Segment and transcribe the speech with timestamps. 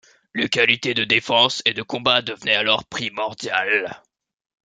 [0.33, 4.01] Les qualités de défense et de combat devenaient alors primordiales.